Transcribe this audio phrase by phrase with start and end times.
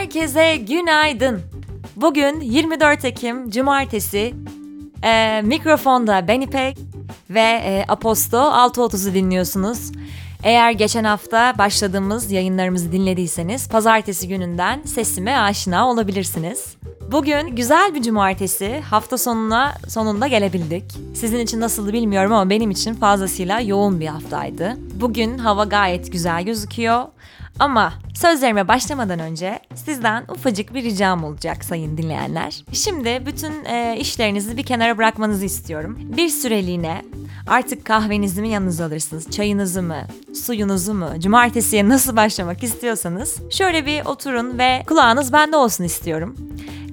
[0.00, 1.40] Herkese günaydın.
[1.96, 4.34] Bugün 24 Ekim Cumartesi.
[5.04, 6.78] Ee, mikrofonda ben İpek
[7.30, 9.92] ve e, Aposto 6.30'u dinliyorsunuz.
[10.42, 16.76] Eğer geçen hafta başladığımız yayınlarımızı dinlediyseniz pazartesi gününden sesime aşina olabilirsiniz.
[17.12, 18.80] Bugün güzel bir cumartesi.
[18.80, 20.84] Hafta sonuna sonunda gelebildik.
[21.14, 24.76] Sizin için nasıldı bilmiyorum ama benim için fazlasıyla yoğun bir haftaydı.
[24.94, 27.04] Bugün hava gayet güzel gözüküyor.
[27.60, 32.64] Ama sözlerime başlamadan önce sizden ufacık bir ricam olacak sayın dinleyenler.
[32.72, 35.98] Şimdi bütün e, işlerinizi bir kenara bırakmanızı istiyorum.
[36.16, 37.02] Bir süreliğine
[37.46, 44.04] artık kahvenizi mi yanınıza alırsınız, çayınızı mı, suyunuzu mu, cumartesiye nasıl başlamak istiyorsanız şöyle bir
[44.04, 46.36] oturun ve kulağınız bende olsun istiyorum.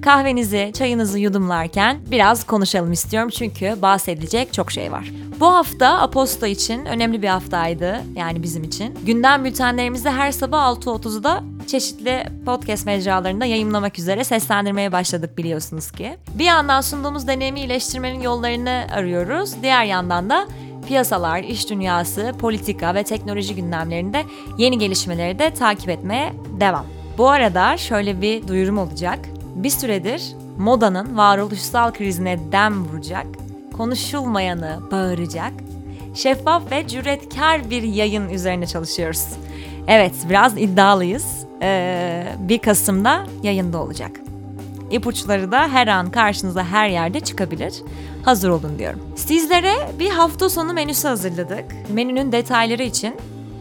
[0.02, 5.12] Kahvenizi, çayınızı yudumlarken biraz konuşalım istiyorum çünkü bahsedilecek çok şey var.
[5.40, 8.98] Bu hafta Aposto için önemli bir haftaydı yani bizim için.
[9.06, 16.16] Gündem bültenlerimizi her sabah 6.30'da çeşitli podcast mecralarında yayınlamak üzere seslendirmeye başladık biliyorsunuz ki.
[16.34, 19.62] Bir yandan sunduğumuz deneyimi iyileştirmenin yollarını arıyoruz.
[19.62, 20.48] Diğer yandan da
[20.88, 24.22] piyasalar, iş dünyası, politika ve teknoloji gündemlerinde
[24.58, 26.86] yeni gelişmeleri de takip etmeye devam.
[27.18, 29.18] Bu arada şöyle bir duyurum olacak.
[29.58, 30.22] Bir süredir
[30.58, 33.26] modanın varoluşsal krizine dem vuracak,
[33.76, 35.52] konuşulmayanı bağıracak,
[36.14, 39.24] şeffaf ve cüretkar bir yayın üzerine çalışıyoruz.
[39.86, 41.46] Evet, biraz iddialıyız.
[41.62, 44.10] Ee, 1 Kasım'da yayında olacak.
[44.90, 47.74] İpuçları da her an karşınıza her yerde çıkabilir.
[48.24, 49.00] Hazır olun diyorum.
[49.16, 51.64] Sizlere bir hafta sonu menüsü hazırladık.
[51.88, 53.14] Menünün detayları için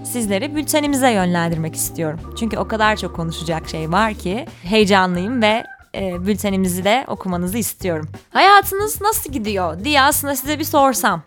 [0.04, 2.20] sizleri bültenimize yönlendirmek istiyorum.
[2.40, 5.64] Çünkü o kadar çok konuşacak şey var ki heyecanlıyım ve
[5.96, 8.10] e, bültenimizi de okumanızı istiyorum.
[8.30, 11.22] Hayatınız nasıl gidiyor diye aslında size bir sorsam.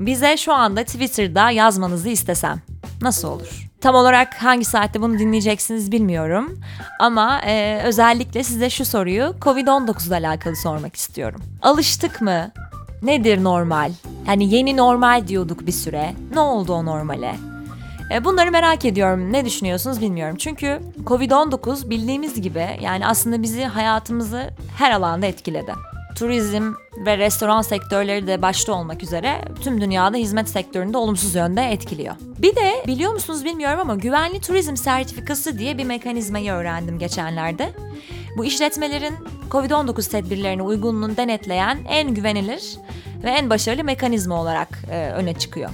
[0.00, 2.60] Bize şu anda Twitter'da yazmanızı istesem
[3.02, 3.70] nasıl olur?
[3.80, 6.60] Tam olarak hangi saatte bunu dinleyeceksiniz bilmiyorum.
[7.00, 11.40] Ama e, özellikle size şu soruyu Covid-19 ile alakalı sormak istiyorum.
[11.62, 12.50] Alıştık mı?
[13.02, 13.92] Nedir normal?
[14.26, 16.14] Yani yeni normal diyorduk bir süre.
[16.34, 17.36] Ne oldu o normale?
[18.10, 19.32] E, bunları merak ediyorum.
[19.32, 20.36] Ne düşünüyorsunuz bilmiyorum.
[20.36, 25.72] Çünkü Covid-19 bildiğimiz gibi yani aslında bizi hayatımızı her alanda etkiledi.
[26.16, 26.72] Turizm
[27.06, 32.14] ve restoran sektörleri de başta olmak üzere tüm dünyada hizmet sektöründe olumsuz yönde etkiliyor.
[32.38, 37.72] Bir de biliyor musunuz bilmiyorum ama güvenli turizm sertifikası diye bir mekanizmayı öğrendim geçenlerde.
[38.36, 39.14] Bu işletmelerin
[39.50, 42.76] Covid-19 tedbirlerine uygunluğunu denetleyen en güvenilir
[43.24, 45.70] ve en başarılı mekanizma olarak e, öne çıkıyor.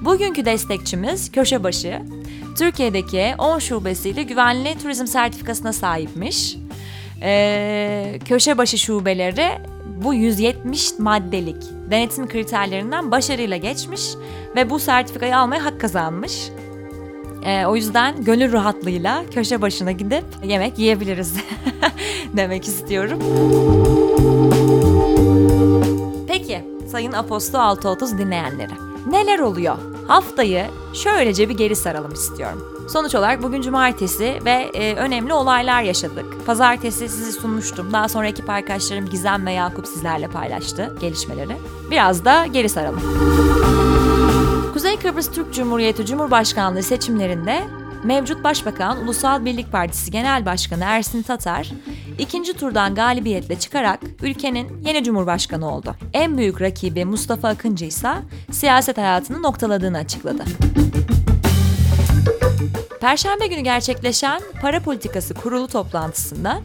[0.00, 2.02] Bugünkü destekçimiz Köşebaşı,
[2.58, 6.56] Türkiye'deki 10 şubesiyle güvenli turizm sertifikasına sahipmiş.
[7.22, 9.48] Ee, Köşebaşı şubeleri
[10.04, 14.02] bu 170 maddelik denetim kriterlerinden başarıyla geçmiş
[14.56, 16.48] ve bu sertifikayı almaya hak kazanmış.
[17.44, 21.34] Ee, o yüzden gönül rahatlığıyla köşe başına gidip yemek yiyebiliriz
[22.36, 23.18] demek istiyorum.
[26.28, 28.89] Peki Sayın Aposto 630 dinleyenleri.
[29.06, 29.76] Neler oluyor?
[30.08, 32.86] Haftayı şöylece bir geri saralım istiyorum.
[32.88, 36.46] Sonuç olarak bugün cumartesi ve e, önemli olaylar yaşadık.
[36.46, 37.92] Pazartesi sizi sunmuştum.
[37.92, 41.56] Daha sonra ekip arkadaşlarım Gizem ve Yakup sizlerle paylaştı gelişmeleri.
[41.90, 43.00] Biraz da geri saralım.
[44.72, 47.64] Kuzey Kıbrıs Türk Cumhuriyeti Cumhurbaşkanlığı seçimlerinde
[48.04, 51.70] mevcut Başbakan Ulusal Birlik Partisi Genel Başkanı Ersin Tatar
[52.20, 55.94] ikinci turdan galibiyetle çıkarak ülkenin yeni cumhurbaşkanı oldu.
[56.12, 58.12] En büyük rakibi Mustafa Akıncı ise
[58.50, 60.44] siyaset hayatını noktaladığını açıkladı.
[63.00, 66.60] Perşembe günü gerçekleşen para politikası kurulu toplantısında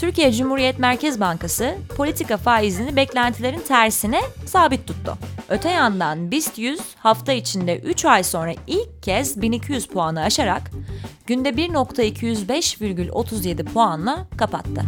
[0.00, 5.18] Türkiye Cumhuriyet Merkez Bankası politika faizini beklentilerin tersine sabit tuttu.
[5.50, 10.70] Öte yandan BIST 100 hafta içinde 3 ay sonra ilk kez 1200 puanı aşarak
[11.26, 14.82] günde 1.205,37 puanla kapattı.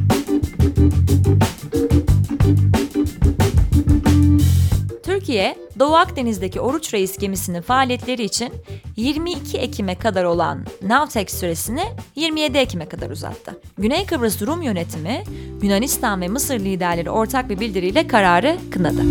[5.03, 8.53] Türkiye, Doğu Akdeniz'deki Oruç Reis gemisinin faaliyetleri için
[8.97, 11.83] 22 Ekim'e kadar olan Navtex süresini
[12.17, 13.61] 27 Ekim'e kadar uzattı.
[13.79, 15.25] Güney Kıbrıs Rum yönetimi,
[15.63, 19.03] Yunanistan ve Mısır liderleri ortak bir bildiriyle kararı kınadı.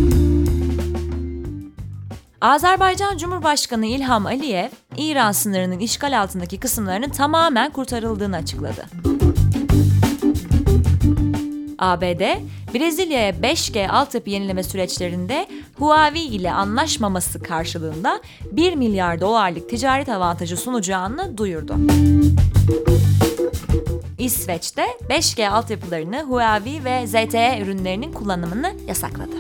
[2.42, 8.86] Azerbaycan Cumhurbaşkanı İlham Aliyev, İran sınırının işgal altındaki kısımlarının tamamen kurtarıldığını açıkladı.
[11.80, 12.22] ABD,
[12.74, 15.48] Brezilya'ya 5G altyapı yenileme süreçlerinde
[15.80, 18.22] Huawei ile anlaşmaması karşılığında
[18.52, 21.76] 1 milyar dolarlık ticaret avantajı sunacağını duyurdu.
[24.20, 29.36] İsveç'te 5G altyapılarını Huawei ve ZTE ürünlerinin kullanımını yasakladı.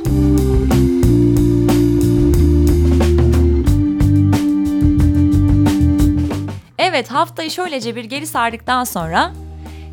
[6.92, 9.32] Evet haftayı şöylece bir geri sardıktan sonra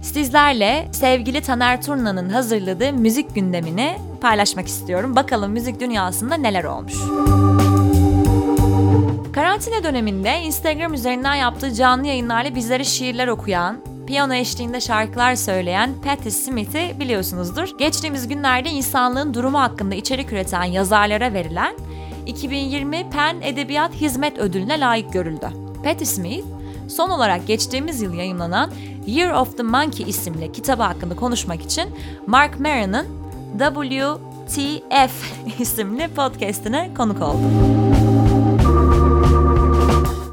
[0.03, 5.17] Sizlerle sevgili Taner Turna'nın hazırladığı müzik gündemini paylaşmak istiyorum.
[5.17, 6.95] Bakalım müzik dünyasında neler olmuş.
[9.33, 16.31] Karantina döneminde Instagram üzerinden yaptığı canlı yayınlarla bizlere şiirler okuyan, piyano eşliğinde şarkılar söyleyen Patti
[16.31, 17.79] Smith'i biliyorsunuzdur.
[17.79, 21.75] Geçtiğimiz günlerde insanlığın durumu hakkında içerik üreten yazarlara verilen
[22.27, 25.49] 2020 PEN Edebiyat Hizmet Ödülüne layık görüldü.
[25.85, 26.57] Patti Smith,
[26.88, 28.70] son olarak geçtiğimiz yıl yayınlanan
[29.06, 31.90] Year of the Monkey isimli kitabı hakkında konuşmak için
[32.26, 33.06] Mark Maron'ın
[33.58, 35.12] WTF
[35.61, 37.43] isimli podcastine konuk oldu.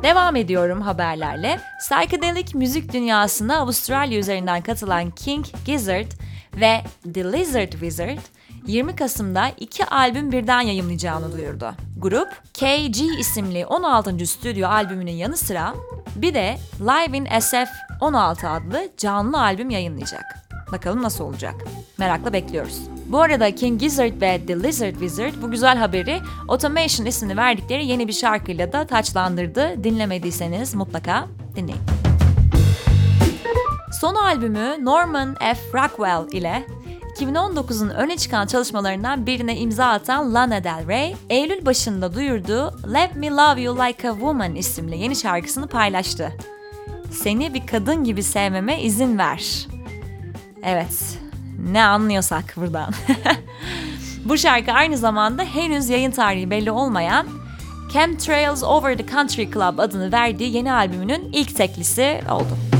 [0.04, 1.60] Devam ediyorum haberlerle.
[1.80, 6.12] Psychedelic müzik dünyasına Avustralya üzerinden katılan King Gizzard
[6.56, 6.82] ve
[7.14, 8.35] The Lizard Wizard
[8.68, 11.72] 20 Kasım'da iki albüm birden yayımlayacağını duyurdu.
[11.98, 14.26] Grup, KG isimli 16.
[14.28, 15.74] stüdyo albümünün yanı sıra
[16.16, 17.70] bir de Live in SF
[18.02, 20.24] 16 adlı canlı albüm yayınlayacak.
[20.72, 21.56] Bakalım nasıl olacak?
[21.98, 22.80] Merakla bekliyoruz.
[23.08, 28.08] Bu arada King Gizzard ve The Lizard Wizard bu güzel haberi Automation ismini verdikleri yeni
[28.08, 29.84] bir şarkıyla da taçlandırdı.
[29.84, 31.82] Dinlemediyseniz mutlaka dinleyin.
[34.02, 35.58] Son albümü Norman F.
[35.74, 36.68] Rockwell ile
[37.16, 43.30] 2019'un öne çıkan çalışmalarından birine imza atan Lana Del Rey, Eylül başında duyurduğu Let Me
[43.30, 46.32] Love You Like a Woman isimli yeni şarkısını paylaştı.
[47.12, 49.68] Seni bir kadın gibi sevmeme izin ver.
[50.64, 51.20] Evet,
[51.72, 52.94] ne anlıyorsak buradan.
[54.26, 57.28] Bu şarkı aynı zamanda henüz yayın tarihi belli olmayan
[57.94, 62.75] Chemtrails Over the Country Club adını verdiği yeni albümünün ilk teklisi oldu.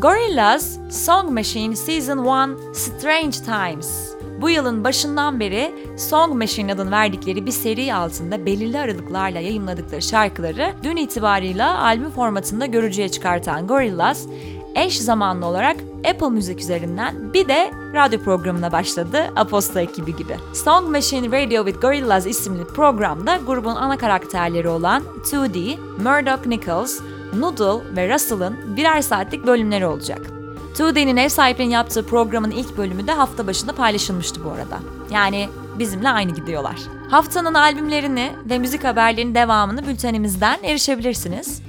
[0.00, 7.46] Gorillaz Song Machine Season 1 Strange Times bu yılın başından beri Song Machine adını verdikleri
[7.46, 14.26] bir seri altında belirli aralıklarla yayınladıkları şarkıları dün itibarıyla albüm formatında görücüye çıkartan Gorillaz,
[14.74, 15.76] eş zamanlı olarak
[16.10, 20.36] Apple Müzik üzerinden bir de radyo programına başladı Aposto ekibi gibi.
[20.52, 27.00] Song Machine Radio with Gorillaz isimli programda grubun ana karakterleri olan 2D, Murdoch Nichols,
[27.36, 30.26] Noodle ve Russell'ın birer saatlik bölümleri olacak.
[30.74, 34.78] 2D'nin ev sahipliğini yaptığı programın ilk bölümü de hafta başında paylaşılmıştı bu arada.
[35.10, 35.48] Yani
[35.78, 36.76] bizimle aynı gidiyorlar.
[37.10, 41.62] Haftanın albümlerini ve müzik haberlerinin devamını bültenimizden erişebilirsiniz.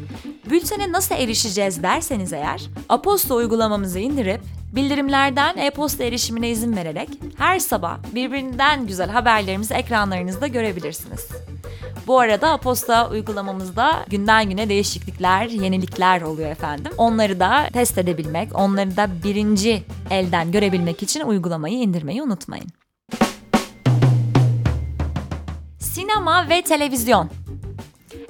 [0.50, 4.42] Bültene nasıl erişeceğiz derseniz eğer, Aposto uygulamamızı indirip
[4.76, 11.28] bildirimlerden e-posta erişimine izin vererek her sabah birbirinden güzel haberlerimizi ekranlarınızda görebilirsiniz.
[12.12, 16.92] Bu arada Aposta uygulamamızda günden güne değişiklikler, yenilikler oluyor efendim.
[16.98, 22.68] Onları da test edebilmek, onları da birinci elden görebilmek için uygulamayı indirmeyi unutmayın.
[25.80, 27.30] Sinema ve televizyon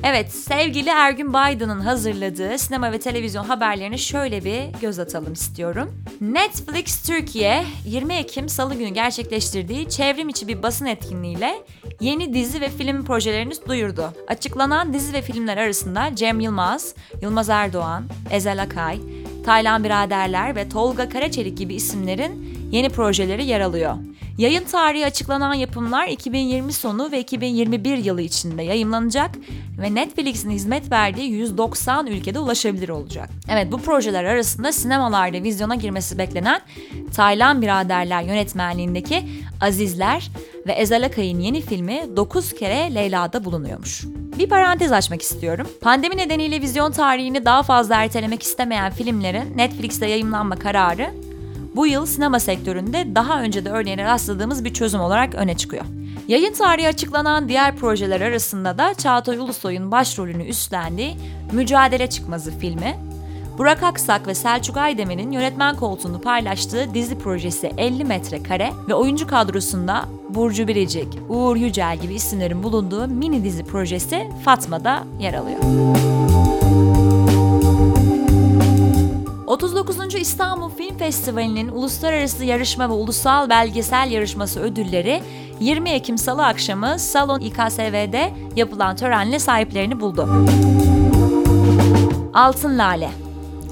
[0.03, 6.03] Evet, sevgili Ergün Biden'ın hazırladığı sinema ve televizyon haberlerine şöyle bir göz atalım istiyorum.
[6.21, 11.53] Netflix Türkiye 20 Ekim Salı günü gerçekleştirdiği çevrim içi bir basın etkinliğiyle
[11.99, 14.13] yeni dizi ve film projelerini duyurdu.
[14.27, 18.99] Açıklanan dizi ve filmler arasında Cem Yılmaz, Yılmaz Erdoğan, Ezel Akay,
[19.45, 23.95] Taylan Biraderler ve Tolga Karaçelik gibi isimlerin yeni projeleri yer alıyor.
[24.41, 29.31] Yayın tarihi açıklanan yapımlar 2020 sonu ve 2021 yılı içinde yayınlanacak
[29.81, 33.29] ve Netflix'in hizmet verdiği 190 ülkede ulaşabilir olacak.
[33.49, 36.61] Evet bu projeler arasında sinemalarda vizyona girmesi beklenen
[37.15, 39.23] Taylan Biraderler yönetmenliğindeki
[39.61, 40.31] Azizler
[40.67, 44.03] ve Ezel Akay'ın yeni filmi 9 kere Leyla'da bulunuyormuş.
[44.39, 45.67] Bir parantez açmak istiyorum.
[45.81, 51.30] Pandemi nedeniyle vizyon tarihini daha fazla ertelemek istemeyen filmlerin Netflix'te yayınlanma kararı
[51.75, 55.85] bu yıl sinema sektöründe daha önce de örneğine rastladığımız bir çözüm olarak öne çıkıyor.
[56.27, 61.17] Yayın tarihi açıklanan diğer projeler arasında da Çağatay Ulusoy'un başrolünü üstlendiği
[61.51, 62.95] Mücadele Çıkmazı filmi,
[63.57, 70.05] Burak Aksak ve Selçuk Aydemir'in yönetmen koltuğunu paylaştığı dizi projesi 50 metrekare ve oyuncu kadrosunda
[70.29, 75.59] Burcu Biricik, Uğur Yücel gibi isimlerin bulunduğu mini dizi projesi Fatma'da yer alıyor.
[79.51, 80.15] 39.
[80.15, 85.21] İstanbul Film Festivali'nin uluslararası yarışma ve ulusal belgesel yarışması ödülleri
[85.59, 90.29] 20 Ekim Salı akşamı Salon İKSV'de yapılan törenle sahiplerini buldu.
[92.33, 93.09] Altın Lale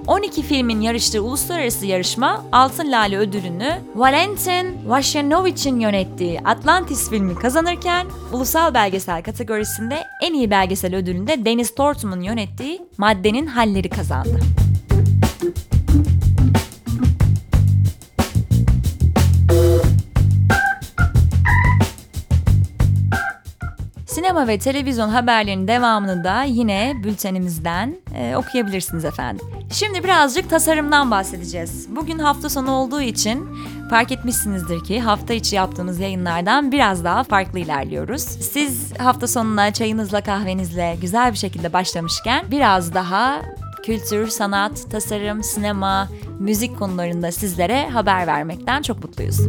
[0.08, 8.74] 12 filmin yarıştığı uluslararası yarışma Altın Lale ödülünü Valentin Vashanovic'in yönettiği Atlantis filmi kazanırken ulusal
[8.74, 14.40] belgesel kategorisinde en iyi belgesel ödülünde Deniz Tortum'un yönettiği Maddenin Halleri kazandı.
[24.30, 29.46] Sinema ve televizyon haberlerinin devamını da yine bültenimizden e, okuyabilirsiniz efendim.
[29.72, 31.88] Şimdi birazcık tasarımdan bahsedeceğiz.
[31.96, 33.48] Bugün hafta sonu olduğu için
[33.90, 38.22] fark etmişsinizdir ki hafta içi yaptığımız yayınlardan biraz daha farklı ilerliyoruz.
[38.22, 43.42] Siz hafta sonuna çayınızla kahvenizle güzel bir şekilde başlamışken biraz daha
[43.84, 46.08] kültür, sanat, tasarım, sinema,
[46.40, 49.40] müzik konularında sizlere haber vermekten çok mutluyuz.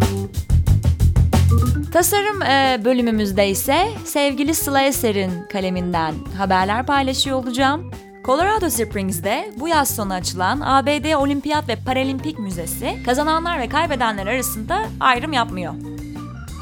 [1.93, 7.91] Tasarım e, bölümümüzde ise sevgili Sıla Eser'in kaleminden haberler paylaşıyor olacağım.
[8.25, 14.83] Colorado Springs'de bu yaz sonu açılan ABD Olimpiyat ve Paralimpik Müzesi kazananlar ve kaybedenler arasında
[15.01, 15.75] ayrım yapmıyor.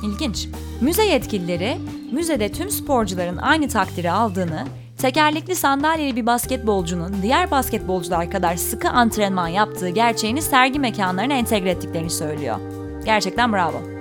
[0.05, 0.49] İlginç.
[0.81, 1.77] Müze yetkilileri
[2.13, 4.65] müzede tüm sporcuların aynı takdiri aldığını,
[4.99, 12.11] tekerlekli sandalyeli bir basketbolcunun diğer basketbolcular kadar sıkı antrenman yaptığı gerçeğini sergi mekanlarına entegre ettiklerini
[12.11, 12.57] söylüyor.
[13.05, 13.98] Gerçekten bravo.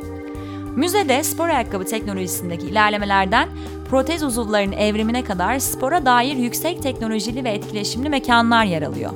[0.78, 3.50] Müzede spor ayakkabı teknolojisindeki ilerlemelerden
[3.90, 9.12] protez uzuvların evrimine kadar spora dair yüksek teknolojili ve etkileşimli mekanlar yer alıyor.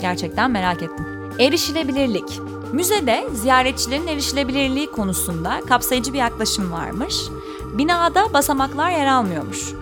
[0.00, 1.06] Gerçekten merak ettim.
[1.38, 2.40] Erişilebilirlik.
[2.72, 7.16] Müzede ziyaretçilerin erişilebilirliği konusunda kapsayıcı bir yaklaşım varmış.
[7.78, 9.72] Binada basamaklar yer almıyormuş.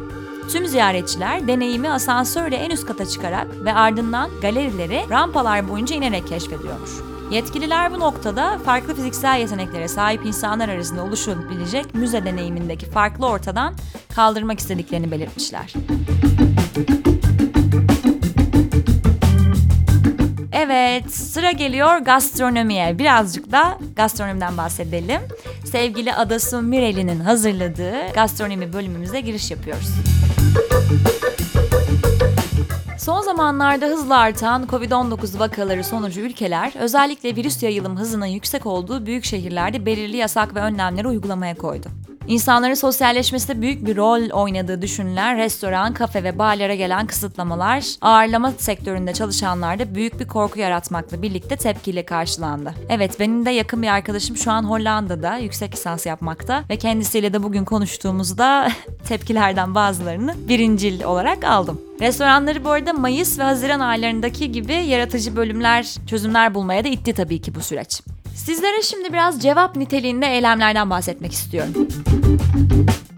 [0.52, 6.90] Tüm ziyaretçiler deneyimi asansörle en üst kata çıkarak ve ardından galerileri rampalar boyunca inerek keşfediyormuş.
[7.30, 13.74] Yetkililer bu noktada farklı fiziksel yeteneklere sahip insanlar arasında oluşabilecek müze deneyimindeki farklı ortadan
[14.14, 15.72] kaldırmak istediklerini belirtmişler.
[20.52, 22.98] Evet, sıra geliyor gastronomiye.
[22.98, 25.20] Birazcık da gastronomiden bahsedelim.
[25.64, 29.88] Sevgili Adasu Mireli'nin hazırladığı gastronomi bölümümüze giriş yapıyoruz.
[33.10, 39.24] Son zamanlarda hızla artan Covid-19 vakaları sonucu ülkeler özellikle virüs yayılım hızının yüksek olduğu büyük
[39.24, 41.88] şehirlerde belirli yasak ve önlemleri uygulamaya koydu.
[42.26, 49.12] İnsanların sosyalleşmesinde büyük bir rol oynadığı düşünülen restoran, kafe ve barlara gelen kısıtlamalar, ağırlama sektöründe
[49.12, 52.74] çalışanlarda büyük bir korku yaratmakla birlikte tepkiyle karşılandı.
[52.88, 57.42] Evet benim de yakın bir arkadaşım şu an Hollanda'da yüksek lisans yapmakta ve kendisiyle de
[57.42, 58.68] bugün konuştuğumuzda
[59.08, 61.80] tepkilerden bazılarını birincil olarak aldım.
[62.00, 67.40] Restoranları bu arada Mayıs ve Haziran aylarındaki gibi yaratıcı bölümler, çözümler bulmaya da itti tabii
[67.40, 68.00] ki bu süreç.
[68.44, 71.88] Sizlere şimdi biraz cevap niteliğinde eylemlerden bahsetmek istiyorum.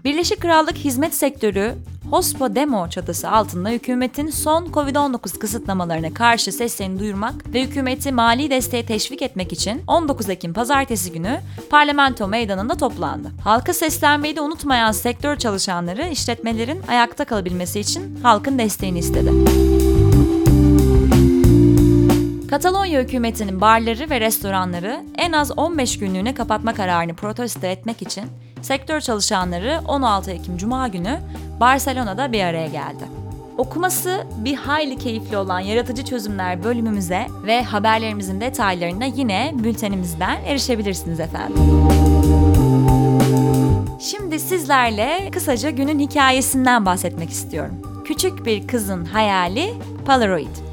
[0.03, 1.75] Birleşik Krallık hizmet sektörü
[2.09, 8.85] Hospo Demo çatısı altında hükümetin son Covid-19 kısıtlamalarına karşı seslerini duyurmak ve hükümeti mali desteğe
[8.85, 11.39] teşvik etmek için 19 Ekim pazartesi günü
[11.69, 13.31] parlamento meydanında toplandı.
[13.43, 19.31] Halka seslenmeyi de unutmayan sektör çalışanları işletmelerin ayakta kalabilmesi için halkın desteğini istedi.
[22.53, 28.23] Katalonya hükümetinin barları ve restoranları en az 15 günlüğüne kapatma kararını protesto etmek için
[28.61, 31.19] sektör çalışanları 16 Ekim Cuma günü
[31.59, 33.03] Barcelona'da bir araya geldi.
[33.57, 41.87] Okuması bir hayli keyifli olan yaratıcı çözümler bölümümüze ve haberlerimizin detaylarına yine bültenimizden erişebilirsiniz efendim.
[43.99, 48.03] Şimdi sizlerle kısaca günün hikayesinden bahsetmek istiyorum.
[48.05, 49.73] Küçük bir kızın hayali
[50.05, 50.72] Polaroid.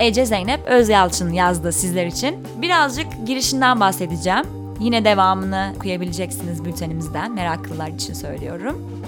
[0.00, 2.46] Ece Zeynep Özyalçın yazdı sizler için.
[2.62, 4.44] Birazcık girişinden bahsedeceğim.
[4.80, 9.02] Yine devamını okuyabileceksiniz bültenimizden meraklılar için söylüyorum.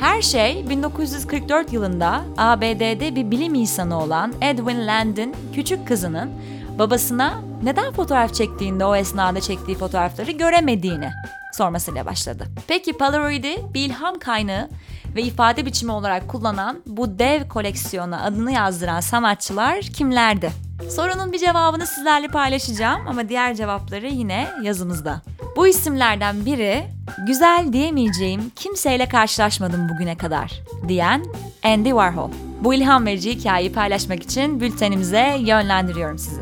[0.00, 6.30] Her şey 1944 yılında ABD'de bir bilim insanı olan Edwin Land'in küçük kızının
[6.78, 11.10] babasına neden fotoğraf çektiğinde o esnada çektiği fotoğrafları göremediğini
[11.54, 12.46] sormasıyla başladı.
[12.68, 14.68] Peki Polaroid'i bir ilham kaynağı
[15.16, 20.50] ve ifade biçimi olarak kullanan bu dev koleksiyona adını yazdıran sanatçılar kimlerdi?
[20.90, 25.22] Sorunun bir cevabını sizlerle paylaşacağım ama diğer cevapları yine yazımızda.
[25.56, 26.84] Bu isimlerden biri
[27.26, 30.52] güzel diyemeyeceğim kimseyle karşılaşmadım bugüne kadar
[30.88, 31.24] diyen
[31.64, 32.30] Andy Warhol.
[32.60, 36.40] Bu ilham verici hikayeyi paylaşmak için bültenimize yönlendiriyorum sizi.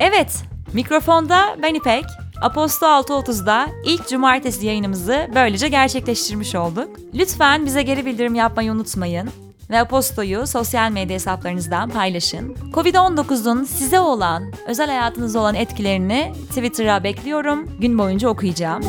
[0.00, 0.42] Evet,
[0.72, 2.04] mikrofonda ben İpek.
[2.42, 6.88] Aposto 6.30'da ilk cumartesi yayınımızı böylece gerçekleştirmiş olduk.
[7.14, 9.30] Lütfen bize geri bildirim yapmayı unutmayın
[9.70, 12.56] ve Aposto'yu sosyal medya hesaplarınızdan paylaşın.
[12.72, 17.68] Covid-19'un size olan, özel hayatınızda olan etkilerini Twitter'a bekliyorum.
[17.80, 18.82] Gün boyunca okuyacağım.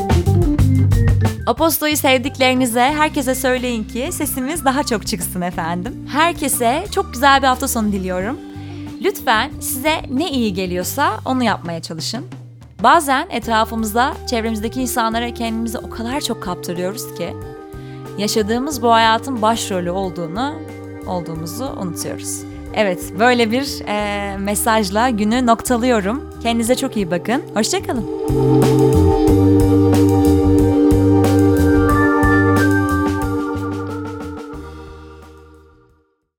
[1.46, 6.08] Aposto'yu sevdiklerinize herkese söyleyin ki sesimiz daha çok çıksın efendim.
[6.12, 8.38] Herkese çok güzel bir hafta sonu diliyorum.
[9.04, 12.24] Lütfen size ne iyi geliyorsa onu yapmaya çalışın.
[12.82, 17.34] Bazen etrafımızda, çevremizdeki insanlara kendimizi o kadar çok kaptırıyoruz ki
[18.18, 20.54] yaşadığımız bu hayatın başrolü olduğunu,
[21.06, 22.42] olduğumuzu unutuyoruz.
[22.74, 26.30] Evet, böyle bir e, mesajla günü noktalıyorum.
[26.42, 27.42] Kendinize çok iyi bakın.
[27.54, 28.06] Hoşçakalın.